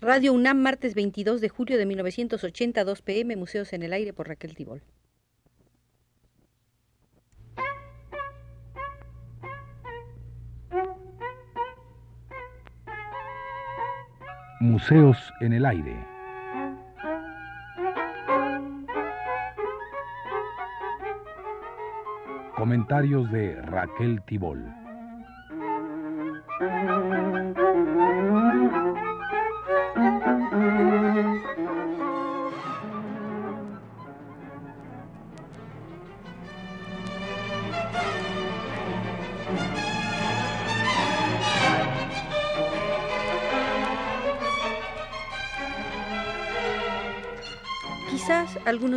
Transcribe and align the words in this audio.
Radio 0.00 0.32
UNAM, 0.32 0.58
martes 0.58 0.94
22 0.94 1.40
de 1.40 1.48
julio 1.48 1.76
de 1.76 1.84
1982 1.84 3.02
pm, 3.02 3.34
Museos 3.34 3.72
en 3.72 3.82
el 3.82 3.92
Aire 3.92 4.12
por 4.12 4.28
Raquel 4.28 4.54
Tibol. 4.54 4.80
Museos 14.60 15.16
en 15.40 15.52
el 15.54 15.66
Aire. 15.66 15.96
Comentarios 22.54 23.32
de 23.32 23.60
Raquel 23.62 24.22
Tibol. 24.22 24.64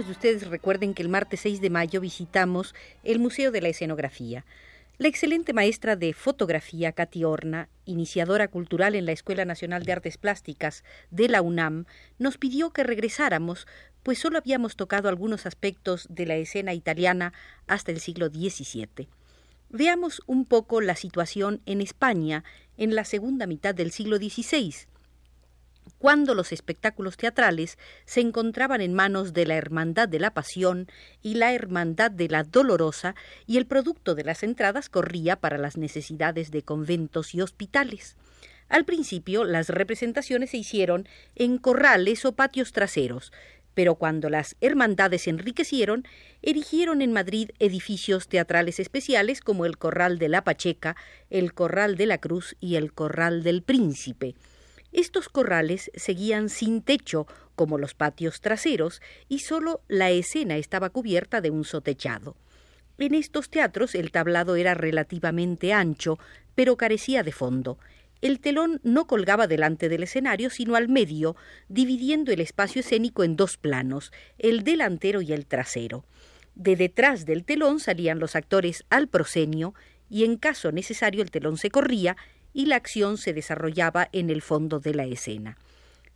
De 0.05 0.11
ustedes 0.11 0.47
recuerden 0.47 0.93
que 0.93 1.03
el 1.03 1.09
martes 1.09 1.41
6 1.41 1.61
de 1.61 1.69
mayo 1.69 2.01
visitamos 2.01 2.73
el 3.03 3.19
Museo 3.19 3.51
de 3.51 3.61
la 3.61 3.69
Escenografía. 3.69 4.45
La 4.97 5.07
excelente 5.07 5.53
maestra 5.53 5.95
de 5.95 6.13
fotografía, 6.13 6.91
Katy 6.91 7.23
Horna, 7.23 7.69
iniciadora 7.85 8.47
cultural 8.47 8.95
en 8.95 9.05
la 9.05 9.11
Escuela 9.11 9.45
Nacional 9.45 9.83
de 9.83 9.91
Artes 9.91 10.17
Plásticas 10.17 10.83
de 11.09 11.29
la 11.29 11.41
UNAM, 11.41 11.85
nos 12.19 12.37
pidió 12.37 12.71
que 12.71 12.83
regresáramos, 12.83 13.67
pues 14.03 14.19
solo 14.19 14.37
habíamos 14.37 14.75
tocado 14.75 15.09
algunos 15.09 15.45
aspectos 15.45 16.07
de 16.09 16.25
la 16.25 16.35
escena 16.35 16.73
italiana 16.73 17.33
hasta 17.67 17.91
el 17.91 17.99
siglo 17.99 18.27
XVII. 18.27 19.07
Veamos 19.69 20.21
un 20.25 20.45
poco 20.45 20.81
la 20.81 20.95
situación 20.95 21.61
en 21.65 21.81
España 21.81 22.43
en 22.77 22.95
la 22.95 23.05
segunda 23.05 23.47
mitad 23.47 23.75
del 23.75 23.91
siglo 23.91 24.17
XVI, 24.17 24.73
cuando 25.97 26.33
los 26.33 26.51
espectáculos 26.51 27.17
teatrales 27.17 27.77
se 28.05 28.21
encontraban 28.21 28.81
en 28.81 28.93
manos 28.93 29.33
de 29.33 29.45
la 29.45 29.55
Hermandad 29.55 30.09
de 30.09 30.19
la 30.19 30.33
Pasión 30.33 30.87
y 31.21 31.35
la 31.35 31.53
Hermandad 31.53 32.09
de 32.09 32.27
la 32.27 32.43
Dolorosa, 32.43 33.15
y 33.45 33.57
el 33.57 33.67
producto 33.67 34.15
de 34.15 34.23
las 34.23 34.43
entradas 34.43 34.89
corría 34.89 35.35
para 35.35 35.57
las 35.57 35.77
necesidades 35.77 36.51
de 36.51 36.63
conventos 36.63 37.35
y 37.35 37.41
hospitales. 37.41 38.15
Al 38.67 38.85
principio 38.85 39.43
las 39.43 39.69
representaciones 39.69 40.51
se 40.51 40.57
hicieron 40.57 41.07
en 41.35 41.57
corrales 41.57 42.25
o 42.25 42.31
patios 42.31 42.71
traseros, 42.71 43.31
pero 43.73 43.95
cuando 43.95 44.29
las 44.29 44.55
hermandades 44.61 45.27
enriquecieron, 45.27 46.05
erigieron 46.41 47.01
en 47.01 47.13
Madrid 47.13 47.51
edificios 47.59 48.27
teatrales 48.27 48.79
especiales 48.79 49.41
como 49.41 49.65
el 49.65 49.77
Corral 49.77 50.19
de 50.19 50.29
la 50.29 50.43
Pacheca, 50.43 50.95
el 51.29 51.53
Corral 51.53 51.95
de 51.95 52.05
la 52.05 52.17
Cruz 52.17 52.55
y 52.59 52.75
el 52.75 52.93
Corral 52.93 53.43
del 53.43 53.61
Príncipe. 53.61 54.35
Estos 54.91 55.29
corrales 55.29 55.89
seguían 55.95 56.49
sin 56.49 56.81
techo, 56.81 57.27
como 57.55 57.77
los 57.77 57.93
patios 57.93 58.41
traseros, 58.41 59.01
y 59.29 59.39
sólo 59.39 59.81
la 59.87 60.11
escena 60.11 60.57
estaba 60.57 60.89
cubierta 60.89 61.41
de 61.41 61.49
un 61.49 61.63
sotechado. 61.63 62.35
En 62.97 63.15
estos 63.15 63.49
teatros 63.49 63.95
el 63.95 64.11
tablado 64.11 64.55
era 64.55 64.73
relativamente 64.73 65.73
ancho, 65.73 66.19
pero 66.55 66.77
carecía 66.77 67.23
de 67.23 67.31
fondo. 67.31 67.79
El 68.21 68.39
telón 68.39 68.79
no 68.83 69.07
colgaba 69.07 69.47
delante 69.47 69.89
del 69.89 70.03
escenario, 70.03 70.51
sino 70.51 70.75
al 70.75 70.87
medio, 70.87 71.35
dividiendo 71.69 72.31
el 72.31 72.41
espacio 72.41 72.81
escénico 72.81 73.23
en 73.23 73.35
dos 73.35 73.57
planos, 73.57 74.11
el 74.37 74.63
delantero 74.63 75.21
y 75.21 75.33
el 75.33 75.47
trasero. 75.47 76.05
De 76.53 76.75
detrás 76.75 77.25
del 77.25 77.43
telón 77.43 77.79
salían 77.79 78.19
los 78.19 78.35
actores 78.35 78.83
al 78.89 79.07
proscenio, 79.07 79.73
y 80.09 80.25
en 80.25 80.37
caso 80.37 80.71
necesario 80.71 81.23
el 81.23 81.31
telón 81.31 81.57
se 81.57 81.71
corría 81.71 82.17
y 82.53 82.65
la 82.65 82.75
acción 82.75 83.17
se 83.17 83.33
desarrollaba 83.33 84.09
en 84.11 84.29
el 84.29 84.41
fondo 84.41 84.79
de 84.79 84.93
la 84.93 85.05
escena. 85.05 85.57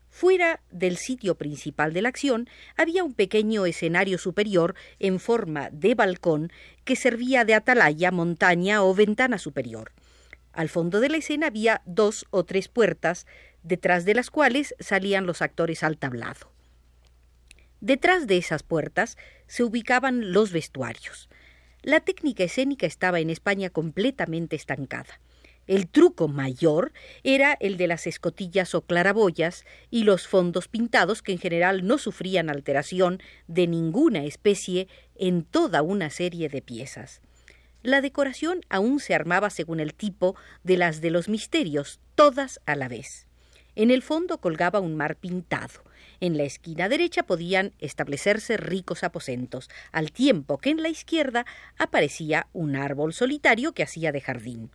Fuera 0.09 0.61
del 0.71 0.95
sitio 0.95 1.35
principal 1.35 1.91
de 1.91 2.01
la 2.01 2.07
acción 2.07 2.47
había 2.77 3.03
un 3.03 3.13
pequeño 3.13 3.65
escenario 3.65 4.17
superior 4.17 4.73
en 4.97 5.19
forma 5.19 5.69
de 5.71 5.93
balcón 5.93 6.53
que 6.85 6.95
servía 6.95 7.43
de 7.43 7.53
atalaya, 7.53 8.11
montaña 8.11 8.81
o 8.81 8.95
ventana 8.95 9.37
superior. 9.37 9.91
Al 10.53 10.69
fondo 10.69 11.01
de 11.01 11.09
la 11.09 11.17
escena 11.17 11.47
había 11.47 11.81
dos 11.85 12.25
o 12.29 12.45
tres 12.45 12.69
puertas, 12.69 13.27
detrás 13.61 14.05
de 14.05 14.15
las 14.15 14.31
cuales 14.31 14.73
salían 14.79 15.25
los 15.25 15.41
actores 15.41 15.83
al 15.83 15.97
tablado. 15.97 16.49
Detrás 17.81 18.25
de 18.25 18.37
esas 18.37 18.63
puertas 18.63 19.17
se 19.47 19.63
ubicaban 19.63 20.31
los 20.31 20.53
vestuarios. 20.53 21.29
La 21.81 21.99
técnica 21.99 22.45
escénica 22.45 22.87
estaba 22.87 23.19
en 23.19 23.29
España 23.29 23.69
completamente 23.69 24.55
estancada. 24.55 25.19
El 25.67 25.87
truco 25.87 26.27
mayor 26.27 26.93
era 27.23 27.57
el 27.59 27.77
de 27.77 27.87
las 27.87 28.05
escotillas 28.05 28.75
o 28.75 28.81
claraboyas 28.81 29.65
y 29.89 30.03
los 30.03 30.27
fondos 30.27 30.67
pintados 30.67 31.23
que 31.23 31.31
en 31.31 31.39
general 31.39 31.87
no 31.87 31.97
sufrían 31.97 32.51
alteración 32.51 33.19
de 33.47 33.65
ninguna 33.65 34.25
especie 34.25 34.87
en 35.15 35.43
toda 35.43 35.81
una 35.81 36.11
serie 36.11 36.49
de 36.49 36.61
piezas. 36.61 37.21
La 37.81 38.01
decoración 38.01 38.61
aún 38.69 38.99
se 38.99 39.15
armaba 39.15 39.49
según 39.49 39.79
el 39.79 39.93
tipo 39.93 40.35
de 40.63 40.77
las 40.77 41.01
de 41.01 41.09
los 41.09 41.29
misterios, 41.29 41.99
todas 42.13 42.59
a 42.65 42.75
la 42.75 42.87
vez. 42.87 43.27
En 43.75 43.91
el 43.91 44.03
fondo 44.03 44.39
colgaba 44.39 44.79
un 44.79 44.95
mar 44.95 45.15
pintado. 45.17 45.83
En 46.19 46.37
la 46.37 46.43
esquina 46.43 46.89
derecha 46.89 47.23
podían 47.23 47.73
establecerse 47.79 48.57
ricos 48.57 49.03
aposentos, 49.03 49.69
al 49.91 50.11
tiempo 50.11 50.59
que 50.59 50.69
en 50.69 50.81
la 50.81 50.89
izquierda 50.89 51.45
aparecía 51.77 52.47
un 52.53 52.75
árbol 52.75 53.13
solitario 53.13 53.73
que 53.73 53.83
hacía 53.83 54.11
de 54.11 54.21
jardín. 54.21 54.71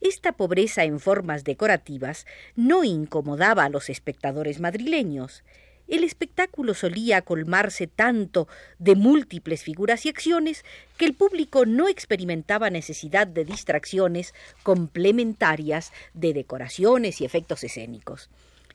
Esta 0.00 0.32
pobreza 0.32 0.84
en 0.84 1.00
formas 1.00 1.44
decorativas 1.44 2.26
no 2.54 2.84
incomodaba 2.84 3.64
a 3.64 3.68
los 3.68 3.90
espectadores 3.90 4.60
madrileños. 4.60 5.42
El 5.88 6.04
espectáculo 6.04 6.74
solía 6.74 7.22
colmarse 7.22 7.86
tanto 7.86 8.46
de 8.78 8.94
múltiples 8.94 9.62
figuras 9.62 10.04
y 10.04 10.10
acciones 10.10 10.64
que 10.98 11.06
el 11.06 11.14
público 11.14 11.64
no 11.66 11.88
experimentaba 11.88 12.70
necesidad 12.70 13.26
de 13.26 13.44
distracciones 13.44 14.34
complementarias 14.62 15.92
de 16.12 16.34
decoraciones 16.34 17.20
y 17.20 17.24
efectos 17.24 17.64
escénicos. 17.64 18.28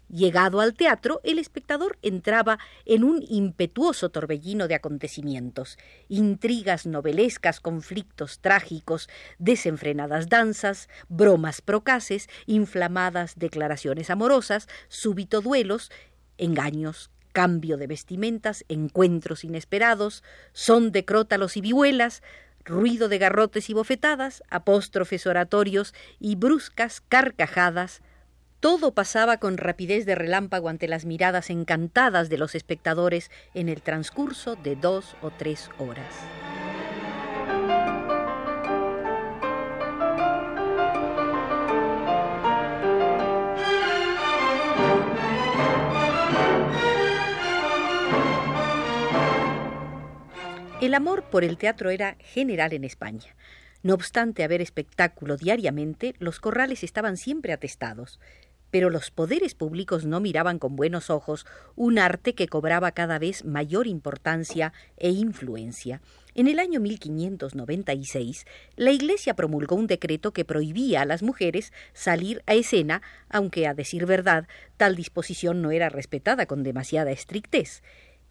Llegado 0.10 0.62
al 0.62 0.74
teatro, 0.74 1.22
el 1.24 1.40
espectador 1.40 1.98
entraba 2.02 2.60
en 2.86 3.04
un 3.04 3.24
impetuoso 3.28 4.10
torbellino 4.10 4.68
de 4.68 4.76
acontecimientos, 4.76 5.78
intrigas 6.08 6.86
novelescas, 6.86 7.60
conflictos 7.60 8.40
trágicos, 8.40 9.10
desenfrenadas 9.40 10.30
danzas, 10.30 10.88
bromas 11.10 11.62
procaces, 11.62 12.30
inflamadas 12.46 13.40
declaraciones 13.40 14.10
amorosas, 14.10 14.68
súbito 14.88 15.42
duelos, 15.42 15.92
engaños, 16.38 17.10
cambio 17.32 17.78
de 17.78 17.88
vestimentas, 17.88 18.64
encuentros 18.70 19.44
inesperados, 19.44 20.24
son 20.54 20.92
de 20.92 21.06
crótalos 21.06 21.58
y 21.58 21.62
vihuelas, 21.62 22.22
ruido 22.64 23.10
de 23.10 23.18
garrotes 23.18 23.70
y 23.70 23.74
bofetadas, 23.74 24.44
apóstrofes 24.50 25.28
oratorios 25.28 25.94
y 26.20 26.36
bruscas 26.36 27.02
carcajadas, 27.02 28.02
todo 28.64 28.94
pasaba 28.94 29.40
con 29.40 29.58
rapidez 29.58 30.06
de 30.06 30.16
relámpago 30.16 30.70
ante 30.70 30.88
las 30.88 31.04
miradas 31.04 31.50
encantadas 31.50 32.30
de 32.30 32.38
los 32.38 32.56
espectadores 32.56 33.30
en 33.54 33.68
el 33.68 33.82
transcurso 33.82 34.56
de 34.56 34.78
dos 34.78 35.18
o 35.22 35.32
tres 35.32 35.70
horas. 35.80 36.16
El 50.80 50.94
amor 50.94 51.24
por 51.24 51.44
el 51.44 51.58
teatro 51.58 51.90
era 51.90 52.16
general 52.20 52.72
en 52.72 52.86
España. 52.86 53.36
No 53.82 53.94
obstante 53.94 54.46
haber 54.46 54.62
espectáculo 54.62 55.36
diariamente, 55.36 56.16
los 56.20 56.40
corrales 56.40 56.86
estaban 56.86 57.18
siempre 57.18 57.52
atestados 57.52 58.22
pero 58.74 58.90
los 58.90 59.12
poderes 59.12 59.54
públicos 59.54 60.04
no 60.04 60.20
miraban 60.20 60.58
con 60.58 60.76
buenos 60.76 61.12
ojos 61.12 61.46
un 61.76 62.00
arte 62.00 62.34
que 62.34 62.48
cobraba 62.48 62.92
cada 62.92 63.20
vez 63.20 63.46
mayor 63.46 63.86
importancia 63.86 64.74
e 64.98 65.12
influencia. 65.12 66.02
En 66.34 66.48
el 66.48 66.58
año 66.58 66.80
1596, 66.80 68.46
la 68.76 68.90
Iglesia 68.90 69.36
promulgó 69.36 69.76
un 69.76 69.86
decreto 69.86 70.34
que 70.34 70.44
prohibía 70.44 71.04
a 71.04 71.06
las 71.06 71.22
mujeres 71.22 71.72
salir 71.94 72.42
a 72.48 72.56
escena, 72.56 73.04
aunque 73.30 73.68
a 73.68 73.76
decir 73.76 74.08
verdad, 74.08 74.48
tal 74.76 74.96
disposición 74.96 75.62
no 75.62 75.70
era 75.70 75.90
respetada 75.90 76.48
con 76.48 76.64
demasiada 76.64 77.12
estrictez. 77.12 77.84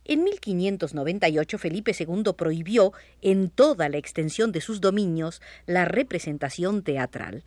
En 0.05 0.25
1598 0.25 1.57
Felipe 1.57 1.93
II 1.97 2.33
prohibió 2.37 2.93
en 3.21 3.49
toda 3.49 3.89
la 3.89 3.99
extensión 3.99 4.51
de 4.51 4.61
sus 4.61 4.81
dominios 4.81 5.41
la 5.67 5.85
representación 5.85 6.83
teatral. 6.83 7.45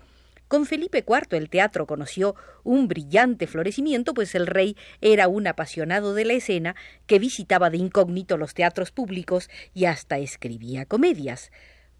Con 0.56 0.66
Felipe 0.66 1.04
IV 1.06 1.38
el 1.38 1.50
teatro 1.50 1.86
conoció 1.86 2.34
un 2.64 2.88
brillante 2.88 3.46
florecimiento, 3.46 4.14
pues 4.14 4.36
el 4.36 4.48
rey 4.48 4.78
era 5.02 5.28
un 5.28 5.48
apasionado 5.48 6.14
de 6.14 6.24
la 6.24 6.32
escena 6.32 6.78
que 7.08 7.20
visitaba 7.20 7.70
de 7.70 7.76
incógnito 7.76 8.38
los 8.38 8.54
teatros 8.54 8.92
públicos 8.92 9.50
y 9.74 9.84
hasta 9.84 10.18
escribía 10.18 10.86
comedias. 10.86 11.52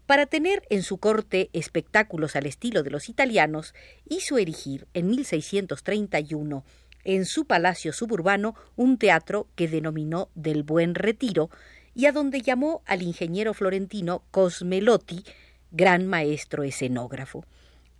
Para 0.06 0.24
tener 0.24 0.62
en 0.70 0.82
su 0.82 0.96
corte 0.96 1.50
espectáculos 1.52 2.34
al 2.34 2.46
estilo 2.46 2.82
de 2.82 2.88
los 2.88 3.10
italianos, 3.10 3.74
hizo 4.08 4.38
erigir 4.38 4.86
en 4.94 5.08
1631 5.08 6.64
en 7.04 7.26
su 7.26 7.44
palacio 7.44 7.92
suburbano 7.92 8.54
un 8.74 8.96
teatro 8.96 9.48
que 9.54 9.68
denominó 9.68 10.30
del 10.34 10.62
Buen 10.62 10.94
Retiro 10.94 11.50
y 11.94 12.06
a 12.06 12.12
donde 12.12 12.40
llamó 12.40 12.80
al 12.86 13.02
ingeniero 13.02 13.52
florentino 13.52 14.24
Cosmelotti, 14.30 15.24
gran 15.72 16.06
maestro 16.06 16.62
escenógrafo. 16.62 17.44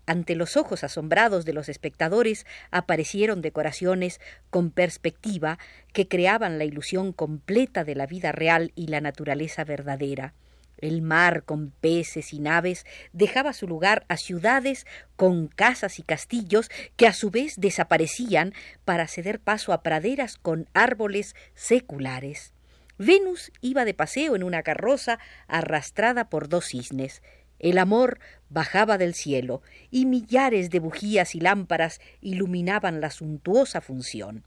Ante 0.07 0.37
los 0.37 0.57
ojos 0.57 0.85
asombrados 0.85 1.45
de 1.45 1.53
los 1.53 1.69
espectadores 1.69 2.47
aparecieron 2.71 3.43
decoraciones 3.43 4.21
con 4.51 4.71
perspectiva 4.71 5.59
que 5.93 6.07
creaban 6.07 6.59
la 6.59 6.65
ilusión 6.65 7.13
completa 7.13 7.83
de 7.83 7.97
la 7.97 8.07
vida 8.07 8.31
real 8.31 8.73
y 8.77 8.87
la 8.87 9.01
naturaleza 9.01 9.65
verdadera. 9.65 10.33
El 10.79 11.03
mar 11.03 11.43
con 11.45 11.71
peces 11.71 12.33
y 12.33 12.39
naves 12.39 12.85
dejaba 13.13 13.53
su 13.53 13.67
lugar 13.67 14.05
a 14.09 14.17
ciudades 14.17 14.87
con 15.17 15.49
casas 15.49 15.99
y 15.99 16.03
castillos 16.03 16.71
que 16.97 17.07
a 17.07 17.13
su 17.13 17.31
vez 17.31 17.55
desaparecían 17.59 18.53
para 18.85 19.09
ceder 19.09 19.41
paso 19.41 19.73
a 19.73 19.83
praderas 19.83 20.37
con 20.37 20.69
árboles 20.75 21.35
seculares. 21.55 22.53
Venus 22.99 23.53
iba 23.61 23.85
de 23.85 23.95
paseo 23.95 24.37
en 24.37 24.43
una 24.43 24.63
carroza 24.63 25.19
arrastrada 25.49 26.29
por 26.29 26.49
dos 26.49 26.67
cisnes. 26.67 27.23
El 27.59 27.79
amor 27.79 28.19
bajaba 28.49 28.99
del 28.99 29.15
cielo 29.15 29.63
y 29.91 30.07
millares 30.07 30.71
de 30.71 30.79
bujías 30.79 31.35
y 31.35 31.41
lámparas 31.41 32.01
iluminaban 32.21 33.01
la 33.01 33.11
suntuosa 33.11 33.81
función. 33.81 34.45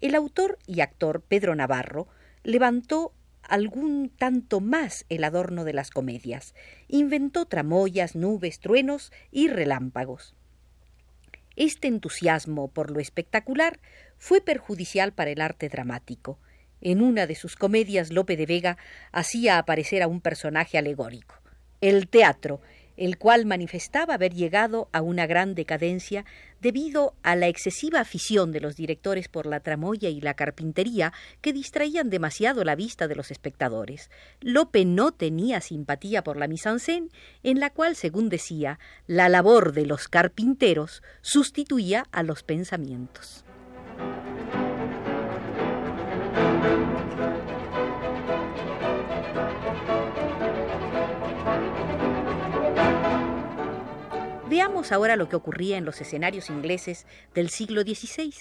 El 0.00 0.14
autor 0.14 0.58
y 0.66 0.80
actor 0.80 1.22
Pedro 1.22 1.54
Navarro 1.54 2.08
levantó 2.42 3.12
algún 3.42 4.10
tanto 4.10 4.60
más 4.60 5.04
el 5.08 5.24
adorno 5.24 5.64
de 5.64 5.72
las 5.72 5.90
comedias. 5.90 6.54
Inventó 6.88 7.46
tramoyas, 7.46 8.14
nubes, 8.14 8.60
truenos 8.60 9.12
y 9.30 9.48
relámpagos. 9.48 10.34
Este 11.56 11.88
entusiasmo 11.88 12.68
por 12.68 12.90
lo 12.90 13.00
espectacular 13.00 13.78
fue 14.18 14.40
perjudicial 14.40 15.12
para 15.12 15.30
el 15.30 15.40
arte 15.40 15.68
dramático. 15.68 16.38
En 16.80 17.00
una 17.00 17.26
de 17.26 17.34
sus 17.34 17.56
comedias 17.56 18.12
Lope 18.12 18.36
de 18.36 18.46
Vega 18.46 18.76
hacía 19.12 19.58
aparecer 19.58 20.02
a 20.02 20.08
un 20.08 20.20
personaje 20.20 20.76
alegórico. 20.78 21.36
El 21.80 22.08
teatro, 22.08 22.60
el 22.96 23.18
cual 23.18 23.44
manifestaba 23.46 24.14
haber 24.14 24.34
llegado 24.34 24.88
a 24.92 25.02
una 25.02 25.26
gran 25.26 25.54
decadencia 25.54 26.24
debido 26.60 27.14
a 27.22 27.36
la 27.36 27.48
excesiva 27.48 28.00
afición 28.00 28.52
de 28.52 28.60
los 28.60 28.76
directores 28.76 29.28
por 29.28 29.46
la 29.46 29.60
tramoya 29.60 30.08
y 30.08 30.20
la 30.20 30.34
carpintería 30.34 31.12
que 31.40 31.52
distraían 31.52 32.08
demasiado 32.08 32.64
la 32.64 32.76
vista 32.76 33.08
de 33.08 33.16
los 33.16 33.30
espectadores. 33.30 34.10
Lope 34.40 34.84
no 34.84 35.12
tenía 35.12 35.60
simpatía 35.60 36.22
por 36.22 36.36
la 36.36 36.48
mise-en-scène, 36.48 37.08
en 37.42 37.60
la 37.60 37.70
cual, 37.70 37.96
según 37.96 38.28
decía, 38.28 38.78
la 39.06 39.28
labor 39.28 39.72
de 39.72 39.86
los 39.86 40.08
carpinteros 40.08 41.02
sustituía 41.20 42.06
a 42.12 42.22
los 42.22 42.42
pensamientos. 42.42 43.44
Veamos 54.54 54.92
ahora 54.92 55.16
lo 55.16 55.28
que 55.28 55.34
ocurría 55.34 55.78
en 55.78 55.84
los 55.84 56.00
escenarios 56.00 56.48
ingleses 56.48 57.08
del 57.34 57.50
siglo 57.50 57.82
XVI. 57.82 58.32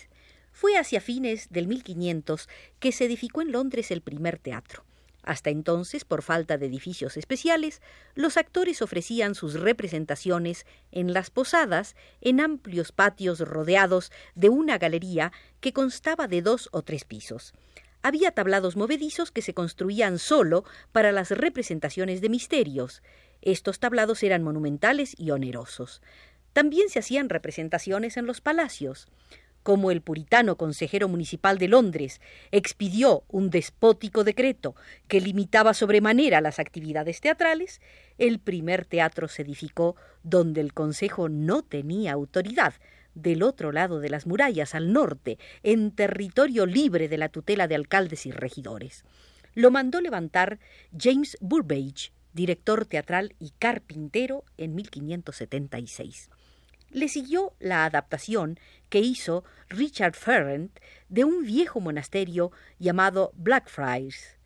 Fue 0.52 0.78
hacia 0.78 1.02
fines 1.02 1.50
del 1.50 1.68
1500 1.68 2.50
que 2.80 2.92
se 2.92 3.06
edificó 3.06 3.42
en 3.42 3.52
Londres 3.52 3.90
el 3.90 4.02
primer 4.02 4.38
teatro. 4.38 4.86
Hasta 5.24 5.50
entonces, 5.50 6.06
por 6.06 6.22
falta 6.22 6.60
de 6.60 6.68
edificios 6.68 7.18
especiales, 7.18 7.82
los 8.14 8.38
actores 8.38 8.84
ofrecían 8.84 9.34
sus 9.34 9.56
representaciones 9.56 10.68
en 10.92 11.14
las 11.14 11.32
posadas, 11.32 11.96
en 12.22 12.42
amplios 12.42 12.92
patios 12.92 13.40
rodeados 13.40 14.12
de 14.36 14.50
una 14.50 14.78
galería 14.78 15.32
que 15.62 15.74
constaba 15.74 16.28
de 16.28 16.44
dos 16.44 16.70
o 16.74 16.84
tres 16.84 17.06
pisos. 17.06 17.56
Había 18.04 18.32
tablados 18.32 18.76
movedizos 18.76 19.32
que 19.32 19.42
se 19.42 19.54
construían 19.54 20.20
solo 20.20 20.66
para 20.92 21.14
las 21.14 21.32
representaciones 21.32 22.20
de 22.20 22.28
misterios. 22.28 23.02
Estos 23.46 23.80
tablados 23.80 24.24
eran 24.24 24.42
monumentales 24.42 25.16
y 25.20 25.32
onerosos. 25.32 26.02
También 26.54 26.88
se 26.88 27.00
hacían 27.00 27.28
representaciones 27.28 28.16
en 28.16 28.26
los 28.26 28.40
palacios. 28.40 29.08
Como 29.64 29.92
el 29.92 30.02
puritano 30.02 30.56
consejero 30.56 31.10
municipal 31.10 31.58
de 31.58 31.68
Londres 31.68 32.22
expidió 32.52 33.24
un 33.28 33.50
despótico 33.50 34.24
decreto 34.24 34.76
que 35.10 35.20
limitaba 35.20 35.74
sobremanera 35.74 36.40
las 36.40 36.58
actividades 36.58 37.20
teatrales, 37.20 37.82
el 38.18 38.40
primer 38.40 38.86
teatro 38.86 39.28
se 39.28 39.42
edificó 39.42 39.98
donde 40.24 40.62
el 40.62 40.74
consejo 40.74 41.28
no 41.28 41.64
tenía 41.64 42.14
autoridad, 42.14 42.76
del 43.14 43.44
otro 43.44 43.72
lado 43.72 44.00
de 44.00 44.10
las 44.10 44.26
murallas, 44.26 44.74
al 44.74 44.94
norte, 44.94 45.38
en 45.64 45.92
territorio 45.92 46.66
libre 46.66 47.10
de 47.10 47.18
la 47.18 47.30
tutela 47.30 47.68
de 47.68 47.76
alcaldes 47.76 48.26
y 48.26 48.32
regidores. 48.32 49.04
Lo 49.54 49.70
mandó 49.70 50.02
levantar 50.02 50.60
James 50.98 51.38
Burbage, 51.40 52.12
director 52.34 52.86
teatral 52.86 53.36
y 53.40 53.52
carpintero 53.60 54.44
en 54.58 54.76
1576. 54.76 56.30
Le 56.90 57.08
siguió 57.08 57.54
la 57.60 57.86
adaptación 57.86 58.60
que 58.90 59.00
hizo 59.00 59.44
Richard 59.70 60.14
Ferrand 60.14 60.70
de 61.10 61.24
un 61.24 61.44
viejo 61.44 61.80
monasterio 61.80 62.52
llamado 62.78 63.32
Blackfriars. 63.36 64.38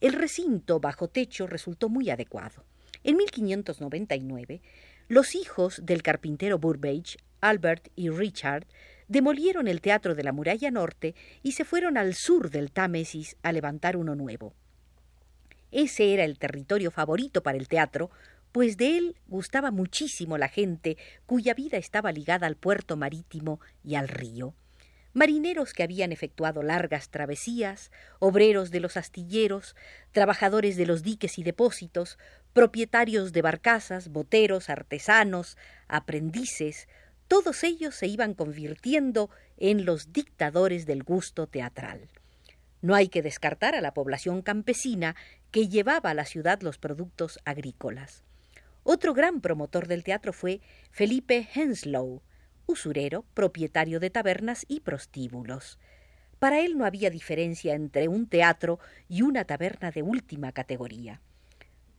El 0.00 0.12
recinto 0.12 0.78
bajo 0.78 1.08
techo 1.08 1.48
resultó 1.48 1.88
muy 1.88 2.10
adecuado. 2.10 2.64
En 3.02 3.16
1599, 3.16 4.60
los 5.08 5.34
hijos 5.34 5.80
del 5.84 6.02
carpintero 6.02 6.58
Burbage, 6.58 7.16
Albert 7.40 7.88
y 7.96 8.10
Richard, 8.10 8.66
demolieron 9.08 9.66
el 9.66 9.80
teatro 9.80 10.14
de 10.14 10.22
la 10.22 10.32
muralla 10.32 10.70
norte 10.70 11.14
y 11.42 11.52
se 11.52 11.64
fueron 11.64 11.96
al 11.96 12.14
sur 12.14 12.50
del 12.50 12.70
Támesis 12.70 13.36
a 13.42 13.52
levantar 13.52 13.96
uno 13.96 14.14
nuevo. 14.14 14.54
Ese 15.70 16.14
era 16.14 16.24
el 16.24 16.38
territorio 16.38 16.90
favorito 16.90 17.42
para 17.42 17.58
el 17.58 17.68
teatro, 17.68 18.10
pues 18.52 18.76
de 18.76 18.96
él 18.96 19.16
gustaba 19.26 19.70
muchísimo 19.70 20.38
la 20.38 20.48
gente 20.48 20.96
cuya 21.26 21.54
vida 21.54 21.76
estaba 21.76 22.12
ligada 22.12 22.46
al 22.46 22.56
puerto 22.56 22.96
marítimo 22.96 23.60
y 23.84 23.94
al 23.96 24.08
río. 24.08 24.54
Marineros 25.14 25.72
que 25.72 25.82
habían 25.82 26.12
efectuado 26.12 26.62
largas 26.62 27.08
travesías, 27.08 27.90
obreros 28.18 28.70
de 28.70 28.80
los 28.80 28.96
astilleros, 28.96 29.74
trabajadores 30.12 30.76
de 30.76 30.86
los 30.86 31.02
diques 31.02 31.38
y 31.38 31.42
depósitos, 31.42 32.18
propietarios 32.52 33.32
de 33.32 33.42
barcazas, 33.42 34.08
boteros, 34.08 34.70
artesanos, 34.70 35.56
aprendices, 35.88 36.88
todos 37.26 37.62
ellos 37.64 37.94
se 37.94 38.06
iban 38.06 38.34
convirtiendo 38.34 39.30
en 39.58 39.84
los 39.84 40.12
dictadores 40.12 40.86
del 40.86 41.02
gusto 41.02 41.46
teatral. 41.46 42.08
No 42.80 42.94
hay 42.94 43.08
que 43.08 43.22
descartar 43.22 43.74
a 43.74 43.80
la 43.80 43.94
población 43.94 44.42
campesina 44.42 45.16
que 45.50 45.68
llevaba 45.68 46.10
a 46.10 46.14
la 46.14 46.24
ciudad 46.24 46.60
los 46.62 46.78
productos 46.78 47.40
agrícolas. 47.44 48.24
Otro 48.84 49.14
gran 49.14 49.40
promotor 49.40 49.88
del 49.88 50.04
teatro 50.04 50.32
fue 50.32 50.60
Felipe 50.90 51.48
Henslow, 51.54 52.22
usurero, 52.66 53.24
propietario 53.34 54.00
de 54.00 54.10
tabernas 54.10 54.64
y 54.68 54.80
prostíbulos. 54.80 55.78
Para 56.38 56.60
él 56.60 56.78
no 56.78 56.84
había 56.84 57.10
diferencia 57.10 57.74
entre 57.74 58.08
un 58.08 58.28
teatro 58.28 58.78
y 59.08 59.22
una 59.22 59.44
taberna 59.44 59.90
de 59.90 60.02
última 60.02 60.52
categoría. 60.52 61.20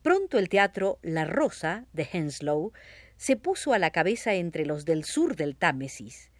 Pronto 0.02 0.38
el 0.38 0.48
teatro 0.48 0.98
La 1.02 1.26
Rosa 1.26 1.84
de 1.92 2.08
Henslow 2.10 2.72
se 3.18 3.36
puso 3.36 3.74
a 3.74 3.78
la 3.78 3.90
cabeza 3.90 4.32
entre 4.32 4.64
los 4.64 4.86
del 4.86 5.04
sur 5.04 5.36
del 5.36 5.56
Támesis. 5.56 6.30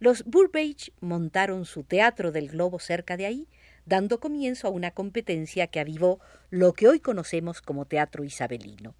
Los 0.00 0.24
Burbage 0.24 0.92
montaron 1.00 1.64
su 1.64 1.84
teatro 1.84 2.32
del 2.32 2.48
globo 2.48 2.80
cerca 2.80 3.16
de 3.16 3.26
ahí, 3.26 3.48
dando 3.86 4.20
comienzo 4.20 4.68
a 4.68 4.70
una 4.70 4.90
competencia 4.92 5.66
que 5.66 5.80
avivó 5.80 6.20
lo 6.50 6.72
que 6.72 6.88
hoy 6.88 7.00
conocemos 7.00 7.60
como 7.60 7.84
teatro 7.84 8.24
isabelino. 8.24 8.94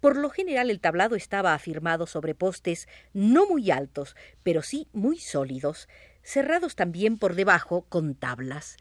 Por 0.00 0.16
lo 0.16 0.30
general 0.30 0.70
el 0.70 0.80
tablado 0.80 1.16
estaba 1.16 1.54
afirmado 1.54 2.06
sobre 2.06 2.34
postes 2.34 2.86
no 3.12 3.46
muy 3.46 3.70
altos, 3.70 4.14
pero 4.42 4.62
sí 4.62 4.88
muy 4.92 5.18
sólidos, 5.18 5.88
cerrados 6.22 6.76
también 6.76 7.18
por 7.18 7.34
debajo 7.34 7.86
con 7.88 8.14
tablas. 8.14 8.76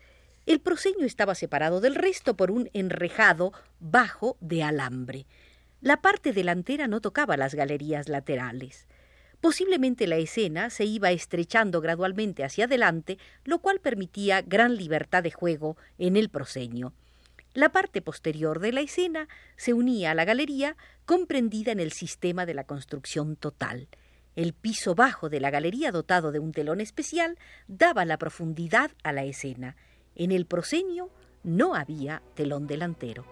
El 0.45 0.59
proscenio 0.59 1.05
estaba 1.05 1.33
separado 1.33 1.81
del 1.81 1.95
resto 1.95 2.35
por 2.35 2.51
un 2.51 2.69
enrejado 2.73 3.53
bajo 3.79 4.37
de 4.41 4.63
alambre. 4.63 5.25
La 5.81 6.01
parte 6.01 6.33
delantera 6.33 6.87
no 6.87 7.01
tocaba 7.01 7.37
las 7.37 7.55
galerías 7.55 8.09
laterales. 8.09 8.87
Posiblemente 9.45 10.07
la 10.07 10.15
escena 10.15 10.71
se 10.71 10.85
iba 10.85 11.11
estrechando 11.11 11.79
gradualmente 11.79 12.43
hacia 12.43 12.65
adelante, 12.65 13.19
lo 13.43 13.59
cual 13.59 13.79
permitía 13.79 14.41
gran 14.41 14.75
libertad 14.75 15.21
de 15.21 15.29
juego 15.29 15.77
en 15.99 16.17
el 16.17 16.29
proscenio. 16.29 16.93
La 17.53 17.69
parte 17.69 18.01
posterior 18.01 18.59
de 18.59 18.71
la 18.71 18.81
escena 18.81 19.27
se 19.55 19.73
unía 19.73 20.09
a 20.09 20.15
la 20.15 20.25
galería 20.25 20.75
comprendida 21.05 21.71
en 21.71 21.79
el 21.79 21.91
sistema 21.91 22.47
de 22.47 22.55
la 22.55 22.63
construcción 22.63 23.35
total. 23.35 23.87
El 24.35 24.53
piso 24.53 24.95
bajo 24.95 25.29
de 25.29 25.39
la 25.39 25.51
galería 25.51 25.91
dotado 25.91 26.31
de 26.31 26.39
un 26.39 26.51
telón 26.51 26.81
especial 26.81 27.37
daba 27.67 28.03
la 28.03 28.17
profundidad 28.17 28.89
a 29.03 29.13
la 29.13 29.25
escena. 29.25 29.75
En 30.15 30.31
el 30.31 30.47
proscenio 30.47 31.11
no 31.43 31.75
había 31.75 32.23
telón 32.33 32.65
delantero. 32.65 33.27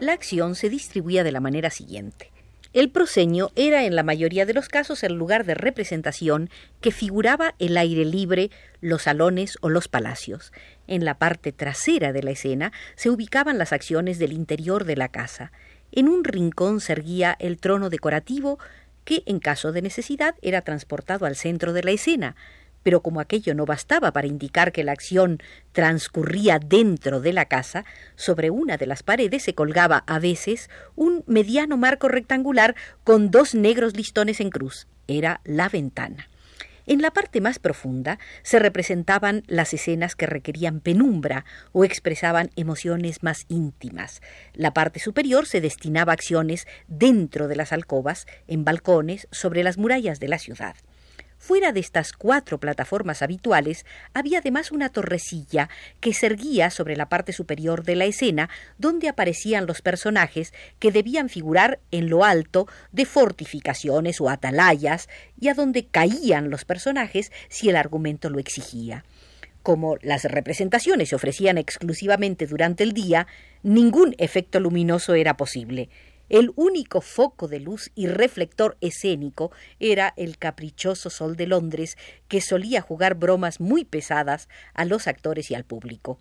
La 0.00 0.14
acción 0.14 0.54
se 0.54 0.70
distribuía 0.70 1.24
de 1.24 1.30
la 1.30 1.40
manera 1.40 1.68
siguiente. 1.68 2.32
El 2.72 2.90
proscenio 2.90 3.52
era 3.54 3.84
en 3.84 3.94
la 3.94 4.02
mayoría 4.02 4.46
de 4.46 4.54
los 4.54 4.70
casos 4.70 5.02
el 5.02 5.12
lugar 5.12 5.44
de 5.44 5.52
representación 5.52 6.48
que 6.80 6.90
figuraba 6.90 7.54
el 7.58 7.76
aire 7.76 8.06
libre, 8.06 8.50
los 8.80 9.02
salones 9.02 9.58
o 9.60 9.68
los 9.68 9.88
palacios. 9.88 10.54
En 10.86 11.04
la 11.04 11.18
parte 11.18 11.52
trasera 11.52 12.14
de 12.14 12.22
la 12.22 12.30
escena 12.30 12.72
se 12.96 13.10
ubicaban 13.10 13.58
las 13.58 13.74
acciones 13.74 14.18
del 14.18 14.32
interior 14.32 14.84
de 14.86 14.96
la 14.96 15.08
casa. 15.08 15.52
En 15.92 16.08
un 16.08 16.24
rincón 16.24 16.80
se 16.80 16.92
erguía 16.92 17.36
el 17.38 17.58
trono 17.58 17.90
decorativo 17.90 18.58
que, 19.04 19.22
en 19.26 19.38
caso 19.38 19.70
de 19.70 19.82
necesidad, 19.82 20.34
era 20.40 20.62
transportado 20.62 21.26
al 21.26 21.36
centro 21.36 21.74
de 21.74 21.82
la 21.82 21.90
escena, 21.90 22.36
pero 22.82 23.02
como 23.02 23.20
aquello 23.20 23.54
no 23.54 23.66
bastaba 23.66 24.12
para 24.12 24.26
indicar 24.26 24.72
que 24.72 24.84
la 24.84 24.92
acción 24.92 25.38
transcurría 25.72 26.58
dentro 26.58 27.20
de 27.20 27.32
la 27.32 27.46
casa, 27.46 27.84
sobre 28.16 28.50
una 28.50 28.76
de 28.76 28.86
las 28.86 29.02
paredes 29.02 29.42
se 29.42 29.54
colgaba 29.54 30.04
a 30.06 30.18
veces 30.18 30.70
un 30.96 31.24
mediano 31.26 31.76
marco 31.76 32.08
rectangular 32.08 32.74
con 33.04 33.30
dos 33.30 33.54
negros 33.54 33.96
listones 33.96 34.40
en 34.40 34.50
cruz. 34.50 34.86
Era 35.06 35.40
la 35.44 35.68
ventana. 35.68 36.28
En 36.86 37.02
la 37.02 37.12
parte 37.12 37.40
más 37.40 37.60
profunda 37.60 38.18
se 38.42 38.58
representaban 38.58 39.44
las 39.46 39.72
escenas 39.74 40.16
que 40.16 40.26
requerían 40.26 40.80
penumbra 40.80 41.44
o 41.70 41.84
expresaban 41.84 42.50
emociones 42.56 43.22
más 43.22 43.44
íntimas. 43.48 44.20
La 44.54 44.74
parte 44.74 44.98
superior 44.98 45.46
se 45.46 45.60
destinaba 45.60 46.12
a 46.12 46.14
acciones 46.14 46.66
dentro 46.88 47.46
de 47.46 47.54
las 47.54 47.72
alcobas, 47.72 48.26
en 48.48 48.64
balcones, 48.64 49.28
sobre 49.30 49.62
las 49.62 49.78
murallas 49.78 50.18
de 50.18 50.28
la 50.28 50.38
ciudad. 50.38 50.74
Fuera 51.42 51.72
de 51.72 51.80
estas 51.80 52.12
cuatro 52.12 52.60
plataformas 52.60 53.22
habituales 53.22 53.86
había 54.12 54.40
además 54.40 54.70
una 54.70 54.90
torrecilla 54.90 55.70
que 55.98 56.12
se 56.12 56.26
erguía 56.26 56.68
sobre 56.68 56.96
la 56.96 57.08
parte 57.08 57.32
superior 57.32 57.82
de 57.82 57.96
la 57.96 58.04
escena 58.04 58.50
donde 58.76 59.08
aparecían 59.08 59.64
los 59.66 59.80
personajes 59.80 60.52
que 60.78 60.92
debían 60.92 61.30
figurar 61.30 61.80
en 61.92 62.10
lo 62.10 62.26
alto 62.26 62.68
de 62.92 63.06
fortificaciones 63.06 64.20
o 64.20 64.28
atalayas 64.28 65.08
y 65.40 65.48
a 65.48 65.54
donde 65.54 65.86
caían 65.86 66.50
los 66.50 66.66
personajes 66.66 67.32
si 67.48 67.70
el 67.70 67.76
argumento 67.76 68.28
lo 68.28 68.38
exigía. 68.38 69.06
Como 69.62 69.96
las 70.02 70.24
representaciones 70.24 71.08
se 71.08 71.16
ofrecían 71.16 71.56
exclusivamente 71.56 72.46
durante 72.46 72.84
el 72.84 72.92
día, 72.92 73.26
ningún 73.62 74.14
efecto 74.18 74.60
luminoso 74.60 75.14
era 75.14 75.38
posible. 75.38 75.88
El 76.30 76.52
único 76.54 77.00
foco 77.00 77.48
de 77.48 77.58
luz 77.58 77.90
y 77.96 78.06
reflector 78.06 78.78
escénico 78.80 79.50
era 79.80 80.14
el 80.16 80.38
caprichoso 80.38 81.10
sol 81.10 81.34
de 81.34 81.48
Londres, 81.48 81.98
que 82.28 82.40
solía 82.40 82.80
jugar 82.80 83.16
bromas 83.16 83.58
muy 83.58 83.84
pesadas 83.84 84.48
a 84.72 84.84
los 84.84 85.08
actores 85.08 85.50
y 85.50 85.56
al 85.56 85.64
público. 85.64 86.20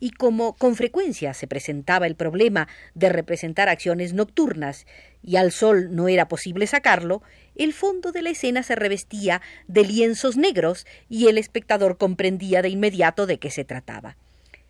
Y 0.00 0.10
como 0.10 0.56
con 0.56 0.74
frecuencia 0.74 1.34
se 1.34 1.46
presentaba 1.46 2.08
el 2.08 2.16
problema 2.16 2.66
de 2.94 3.10
representar 3.10 3.68
acciones 3.68 4.12
nocturnas 4.12 4.86
y 5.22 5.36
al 5.36 5.52
sol 5.52 5.94
no 5.94 6.08
era 6.08 6.26
posible 6.26 6.66
sacarlo, 6.66 7.22
el 7.54 7.72
fondo 7.72 8.10
de 8.10 8.22
la 8.22 8.30
escena 8.30 8.64
se 8.64 8.74
revestía 8.74 9.40
de 9.68 9.84
lienzos 9.84 10.36
negros 10.36 10.84
y 11.08 11.28
el 11.28 11.38
espectador 11.38 11.96
comprendía 11.96 12.60
de 12.60 12.70
inmediato 12.70 13.24
de 13.24 13.38
qué 13.38 13.52
se 13.52 13.64
trataba. 13.64 14.16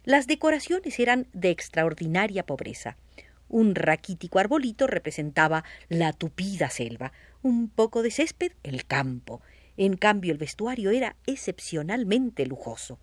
Las 0.04 0.26
decoraciones 0.26 1.00
eran 1.00 1.26
de 1.32 1.48
extraordinaria 1.48 2.44
pobreza. 2.44 2.98
Un 3.54 3.76
raquítico 3.76 4.40
arbolito 4.40 4.88
representaba 4.88 5.62
la 5.88 6.12
tupida 6.12 6.70
selva, 6.70 7.12
un 7.40 7.68
poco 7.68 8.02
de 8.02 8.10
césped 8.10 8.50
el 8.64 8.84
campo. 8.84 9.42
En 9.76 9.96
cambio 9.96 10.32
el 10.32 10.38
vestuario 10.38 10.90
era 10.90 11.14
excepcionalmente 11.24 12.46
lujoso. 12.46 12.98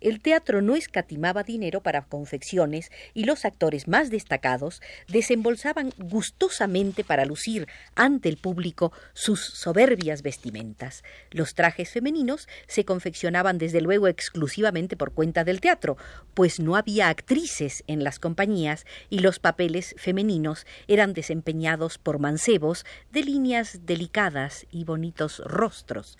El 0.00 0.20
teatro 0.20 0.62
no 0.62 0.76
escatimaba 0.76 1.42
dinero 1.42 1.82
para 1.82 2.02
confecciones 2.02 2.90
y 3.14 3.24
los 3.24 3.44
actores 3.44 3.88
más 3.88 4.10
destacados 4.10 4.80
desembolsaban 5.08 5.92
gustosamente 5.98 7.02
para 7.02 7.24
lucir 7.24 7.66
ante 7.96 8.28
el 8.28 8.36
público 8.36 8.92
sus 9.12 9.40
soberbias 9.40 10.22
vestimentas. 10.22 11.02
Los 11.30 11.54
trajes 11.54 11.90
femeninos 11.90 12.48
se 12.68 12.84
confeccionaban 12.84 13.58
desde 13.58 13.80
luego 13.80 14.06
exclusivamente 14.06 14.96
por 14.96 15.12
cuenta 15.12 15.42
del 15.42 15.60
teatro, 15.60 15.96
pues 16.34 16.60
no 16.60 16.76
había 16.76 17.08
actrices 17.08 17.82
en 17.88 18.04
las 18.04 18.20
compañías 18.20 18.86
y 19.10 19.18
los 19.18 19.40
papeles 19.40 19.96
femeninos 19.98 20.64
eran 20.86 21.12
desempeñados 21.12 21.98
por 21.98 22.20
mancebos 22.20 22.86
de 23.10 23.24
líneas 23.24 23.80
delicadas 23.84 24.66
y 24.70 24.84
bonitos 24.84 25.38
rostros 25.44 26.16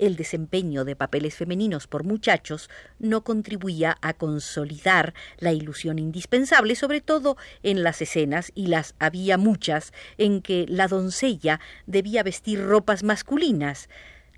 el 0.00 0.16
desempeño 0.16 0.84
de 0.84 0.96
papeles 0.96 1.36
femeninos 1.36 1.86
por 1.86 2.04
muchachos 2.04 2.68
no 2.98 3.22
contribuía 3.22 3.96
a 4.00 4.14
consolidar 4.14 5.14
la 5.38 5.52
ilusión 5.52 5.98
indispensable, 5.98 6.74
sobre 6.74 7.00
todo 7.00 7.36
en 7.62 7.82
las 7.82 8.02
escenas, 8.02 8.50
y 8.54 8.66
las 8.66 8.94
había 8.98 9.38
muchas, 9.38 9.92
en 10.18 10.42
que 10.42 10.66
la 10.68 10.88
doncella 10.88 11.60
debía 11.86 12.22
vestir 12.22 12.64
ropas 12.64 13.02
masculinas. 13.02 13.88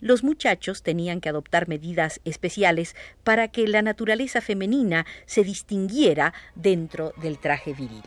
Los 0.01 0.25
muchachos 0.25 0.83
tenían 0.83 1.21
que 1.21 1.29
adoptar 1.29 1.69
medidas 1.69 2.21
especiales 2.25 2.97
para 3.23 3.49
que 3.49 3.69
la 3.69 3.83
naturaleza 3.83 4.41
femenina 4.41 5.07
se 5.27 5.45
distinguiera 5.45 6.35
dentro 6.57 7.13
del 7.23 7.39
traje 7.39 7.73
viril. 7.73 8.03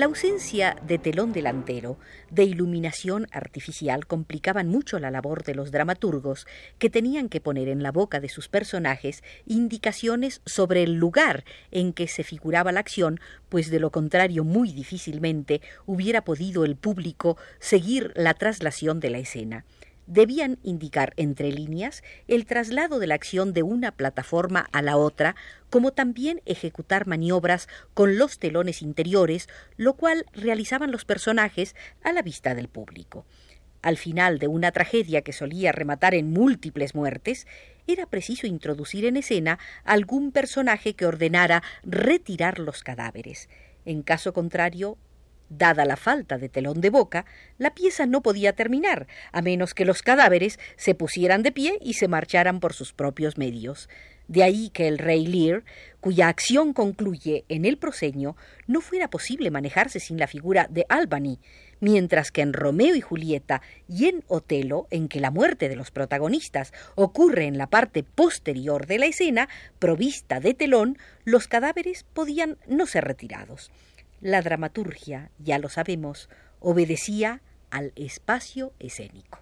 La 0.00 0.06
ausencia 0.06 0.78
de 0.82 0.96
telón 0.96 1.34
delantero, 1.34 1.98
de 2.30 2.44
iluminación 2.44 3.26
artificial, 3.32 4.06
complicaban 4.06 4.66
mucho 4.66 4.98
la 4.98 5.10
labor 5.10 5.44
de 5.44 5.54
los 5.54 5.72
dramaturgos, 5.72 6.46
que 6.78 6.88
tenían 6.88 7.28
que 7.28 7.42
poner 7.42 7.68
en 7.68 7.82
la 7.82 7.92
boca 7.92 8.18
de 8.18 8.30
sus 8.30 8.48
personajes 8.48 9.22
indicaciones 9.44 10.40
sobre 10.46 10.84
el 10.84 10.94
lugar 10.94 11.44
en 11.70 11.92
que 11.92 12.08
se 12.08 12.24
figuraba 12.24 12.72
la 12.72 12.80
acción, 12.80 13.20
pues 13.50 13.70
de 13.70 13.78
lo 13.78 13.90
contrario 13.90 14.42
muy 14.42 14.72
difícilmente 14.72 15.60
hubiera 15.84 16.24
podido 16.24 16.64
el 16.64 16.76
público 16.76 17.36
seguir 17.58 18.10
la 18.16 18.32
traslación 18.32 19.00
de 19.00 19.10
la 19.10 19.18
escena 19.18 19.66
debían 20.10 20.58
indicar 20.64 21.14
entre 21.16 21.52
líneas 21.52 22.02
el 22.26 22.44
traslado 22.44 22.98
de 22.98 23.06
la 23.06 23.14
acción 23.14 23.52
de 23.52 23.62
una 23.62 23.92
plataforma 23.92 24.68
a 24.72 24.82
la 24.82 24.96
otra, 24.96 25.36
como 25.70 25.92
también 25.92 26.42
ejecutar 26.46 27.06
maniobras 27.06 27.68
con 27.94 28.18
los 28.18 28.38
telones 28.38 28.82
interiores, 28.82 29.48
lo 29.76 29.94
cual 29.94 30.26
realizaban 30.32 30.90
los 30.90 31.04
personajes 31.04 31.76
a 32.02 32.12
la 32.12 32.22
vista 32.22 32.54
del 32.54 32.68
público. 32.68 33.24
Al 33.82 33.96
final 33.96 34.38
de 34.38 34.48
una 34.48 34.72
tragedia 34.72 35.22
que 35.22 35.32
solía 35.32 35.72
rematar 35.72 36.14
en 36.14 36.32
múltiples 36.32 36.94
muertes, 36.94 37.46
era 37.86 38.04
preciso 38.06 38.46
introducir 38.46 39.06
en 39.06 39.16
escena 39.16 39.58
algún 39.84 40.32
personaje 40.32 40.94
que 40.94 41.06
ordenara 41.06 41.62
retirar 41.82 42.58
los 42.58 42.82
cadáveres. 42.82 43.48
En 43.84 44.02
caso 44.02 44.32
contrario, 44.32 44.98
Dada 45.50 45.84
la 45.84 45.96
falta 45.96 46.38
de 46.38 46.48
telón 46.48 46.80
de 46.80 46.90
boca, 46.90 47.26
la 47.58 47.74
pieza 47.74 48.06
no 48.06 48.22
podía 48.22 48.52
terminar, 48.52 49.08
a 49.32 49.42
menos 49.42 49.74
que 49.74 49.84
los 49.84 50.00
cadáveres 50.00 50.60
se 50.76 50.94
pusieran 50.94 51.42
de 51.42 51.50
pie 51.50 51.76
y 51.80 51.94
se 51.94 52.06
marcharan 52.06 52.60
por 52.60 52.72
sus 52.72 52.92
propios 52.92 53.36
medios. 53.36 53.88
De 54.28 54.44
ahí 54.44 54.70
que 54.70 54.86
el 54.86 54.98
rey 54.98 55.26
Lear, 55.26 55.64
cuya 55.98 56.28
acción 56.28 56.72
concluye 56.72 57.44
en 57.48 57.64
el 57.64 57.78
proscenio, 57.78 58.36
no 58.68 58.80
fuera 58.80 59.10
posible 59.10 59.50
manejarse 59.50 59.98
sin 59.98 60.20
la 60.20 60.28
figura 60.28 60.68
de 60.70 60.86
Albany, 60.88 61.40
mientras 61.80 62.30
que 62.30 62.42
en 62.42 62.52
Romeo 62.52 62.94
y 62.94 63.00
Julieta 63.00 63.60
y 63.88 64.06
en 64.06 64.22
Otelo, 64.28 64.86
en 64.92 65.08
que 65.08 65.18
la 65.18 65.32
muerte 65.32 65.68
de 65.68 65.74
los 65.74 65.90
protagonistas 65.90 66.72
ocurre 66.94 67.46
en 67.46 67.58
la 67.58 67.66
parte 67.66 68.04
posterior 68.04 68.86
de 68.86 68.98
la 68.98 69.06
escena, 69.06 69.48
provista 69.80 70.38
de 70.38 70.54
telón, 70.54 70.96
los 71.24 71.48
cadáveres 71.48 72.04
podían 72.04 72.56
no 72.68 72.86
ser 72.86 73.06
retirados. 73.06 73.72
La 74.20 74.42
dramaturgia, 74.42 75.30
ya 75.38 75.58
lo 75.58 75.70
sabemos, 75.70 76.28
obedecía 76.58 77.40
al 77.70 77.92
espacio 77.96 78.74
escénico. 78.78 79.38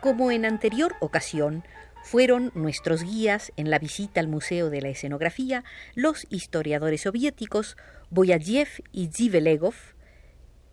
Como 0.00 0.30
en 0.32 0.44
anterior 0.44 0.96
ocasión, 1.00 1.64
fueron 2.02 2.50
nuestros 2.54 3.02
guías 3.02 3.52
en 3.56 3.70
la 3.70 3.78
visita 3.78 4.20
al 4.20 4.26
Museo 4.26 4.70
de 4.70 4.80
la 4.80 4.88
Escenografía 4.88 5.64
los 5.94 6.26
historiadores 6.30 7.02
soviéticos 7.02 7.76
Boyayev 8.10 8.68
y 8.90 9.08
Zivelegov. 9.08 9.74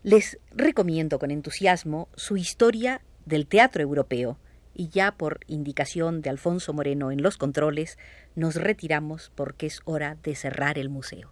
Les 0.06 0.38
recomiendo 0.52 1.18
con 1.18 1.32
entusiasmo 1.32 2.10
su 2.16 2.38
historia 2.38 3.02
del 3.26 3.48
teatro 3.48 3.82
europeo 3.82 4.38
y 4.76 4.90
ya 4.90 5.12
por 5.12 5.40
indicación 5.48 6.22
de 6.22 6.30
Alfonso 6.30 6.74
Moreno 6.74 7.10
en 7.10 7.24
los 7.24 7.38
controles 7.38 7.98
nos 8.36 8.54
retiramos 8.54 9.32
porque 9.34 9.66
es 9.66 9.82
hora 9.84 10.16
de 10.22 10.36
cerrar 10.36 10.78
el 10.78 10.90
museo. 10.90 11.32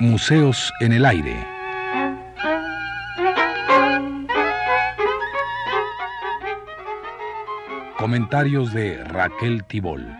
Museos 0.00 0.72
en 0.80 0.94
el 0.94 1.06
aire. 1.06 1.46
Comentarios 7.96 8.72
de 8.72 9.04
Raquel 9.04 9.62
Tibol. 9.66 10.19